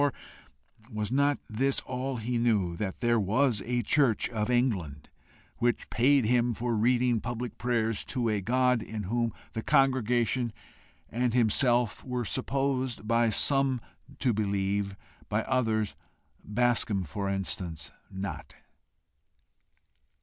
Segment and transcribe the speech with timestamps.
[0.01, 0.13] Or
[0.91, 5.09] was not this all he knew that there was a church of England,
[5.57, 10.53] which paid him for reading public prayers to a God in whom the congregation
[11.07, 13.79] and himself were supposed by some
[14.17, 14.95] to believe,
[15.29, 15.93] by others,
[16.43, 18.55] Bascombe, for instance, not?